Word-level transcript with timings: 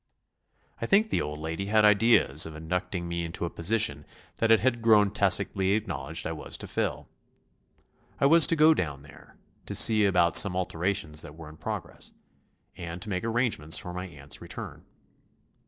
I 0.81 0.87
think 0.87 1.11
the 1.11 1.21
old 1.21 1.37
lady 1.37 1.67
had 1.67 1.85
ideas 1.85 2.47
of 2.47 2.55
inducting 2.55 3.07
me 3.07 3.23
into 3.23 3.45
a 3.45 3.51
position 3.51 4.07
that 4.37 4.49
it 4.49 4.59
had 4.59 4.81
grown 4.81 5.11
tacitly 5.11 5.73
acknowledged 5.73 6.25
I 6.25 6.31
was 6.31 6.57
to 6.57 6.67
fill. 6.67 7.07
I 8.19 8.25
was 8.25 8.47
to 8.47 8.55
go 8.55 8.73
down 8.73 9.03
there; 9.03 9.37
to 9.67 9.75
see 9.75 10.05
about 10.05 10.35
some 10.35 10.55
alterations 10.55 11.21
that 11.21 11.35
were 11.35 11.49
in 11.49 11.57
progress; 11.57 12.13
and 12.75 12.99
to 13.03 13.09
make 13.09 13.23
arrangements 13.23 13.77
for 13.77 13.93
my 13.93 14.07
aunt's 14.07 14.41
return. 14.41 14.85